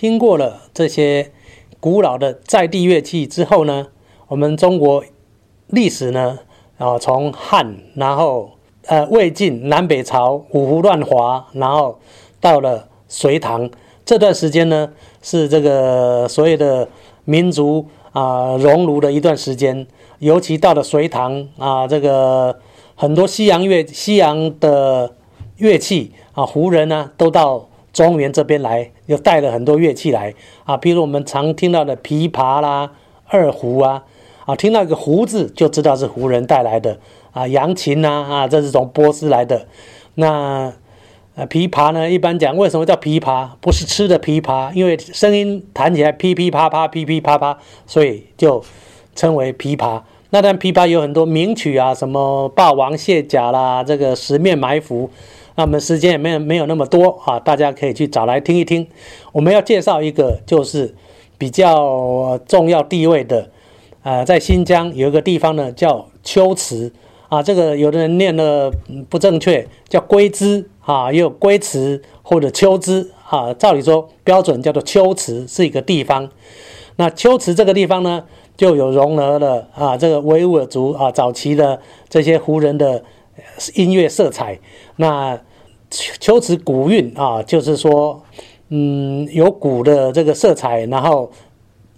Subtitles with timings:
[0.00, 1.30] 听过了这些
[1.78, 3.88] 古老的在地乐器之后呢，
[4.28, 5.04] 我们中国
[5.66, 6.38] 历史呢，
[6.78, 8.52] 啊，从汉，然后
[8.86, 11.98] 呃魏晋南北朝五胡乱华，然后
[12.40, 13.68] 到了隋唐
[14.06, 14.90] 这段时间呢，
[15.20, 16.88] 是这个所谓的
[17.26, 19.86] 民族啊熔炉的一段时间，
[20.20, 22.58] 尤其到了隋唐啊，这个
[22.94, 25.14] 很多西洋乐西洋的
[25.58, 27.66] 乐器啊，胡人呢都到。
[27.92, 30.34] 中原这边来，又带了很多乐器来
[30.64, 32.92] 啊，比如我们常听到的琵琶啦、
[33.26, 34.04] 二胡啊，
[34.46, 36.98] 啊，听到一个“胡”字就知道是胡人带来的
[37.32, 39.66] 啊，扬琴呐啊，这是从波斯来的。
[40.14, 40.72] 那
[41.36, 43.50] 呃，琵琶呢，一般讲为什么叫琵琶？
[43.60, 48.62] 不是吃的琵琶，因为声音弹起来噼噼啪啪、噼噼啪啪，所以就
[49.14, 50.02] 称为琵琶。
[50.30, 55.08] 那但琵琶有很多名曲啊，什么《霸王卸甲》啦，这个《十面埋伏》。
[55.56, 58.86] 那我们时间也没有没有那么多啊，大家可以去找来听一听。
[59.32, 60.94] 我们要介绍一个，就是
[61.36, 63.50] 比较重要地位的，
[64.02, 66.92] 呃，在新疆有一个地方呢，叫秋池
[67.28, 67.42] 啊。
[67.42, 68.72] 这个有的人念的
[69.08, 73.52] 不正确，叫龟兹啊，也有龟池或者秋兹啊。
[73.52, 76.30] 照理说标准叫做秋池是一个地方。
[76.96, 78.24] 那秋池这个地方呢，
[78.56, 83.02] 就有融合了啊，这个维吾尔族啊，早期的这些胡人的。
[83.74, 84.58] 音乐色彩，
[84.96, 85.40] 那
[85.90, 88.22] 秋词古韵啊，就是说，
[88.68, 91.30] 嗯，有古的这个色彩，然后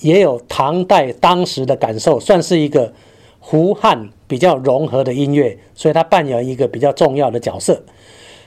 [0.00, 2.92] 也有唐代当时的感受，算是一个
[3.38, 7.82] 胡汉比较融合的音乐，所以它扮演一个比较重要的角色。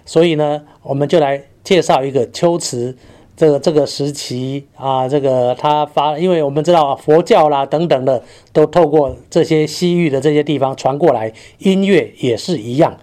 [0.05, 2.97] 所以呢，我们就来介绍一个秋词。
[3.35, 12.97] 这个这个时期啊，这个他发，因为我们知道啊佛教啦等等的，都透过这些西域的这些地方传过来，音乐也是一样，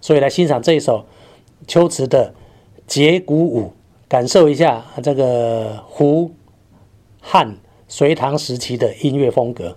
[0.00, 1.04] 所以来欣赏这一首
[1.66, 2.34] 秋词的
[2.86, 3.72] 节鼓舞，
[4.08, 6.32] 感受一下这个胡
[7.20, 9.76] 汉隋唐时期的音乐风格。